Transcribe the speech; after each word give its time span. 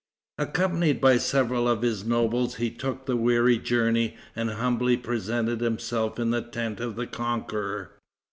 Accompanied 0.39 0.99
by 0.99 1.19
several 1.19 1.67
of 1.67 1.83
his 1.83 2.03
nobles, 2.03 2.55
he 2.55 2.71
took 2.71 3.05
the 3.05 3.15
weary 3.15 3.59
journey, 3.59 4.17
and 4.35 4.49
humbly 4.49 4.97
presented 4.97 5.61
himself 5.61 6.17
in 6.17 6.31
the 6.31 6.41
tent 6.41 6.79
of 6.79 6.95
the 6.95 7.05
conqueror. 7.05 7.91